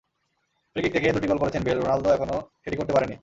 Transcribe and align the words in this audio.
Free 0.71 0.81
kick 0.83 0.91
থেকে 0.95 1.13
দুটি 1.15 1.27
goal 1.27 1.39
করেছেন 1.41 1.61
বেল, 1.63 1.77
রোনালদো 1.79 2.09
এখনো 2.13 2.35
সেটি 2.63 2.75
করতে 2.77 2.93
পারেননি। 2.93 3.15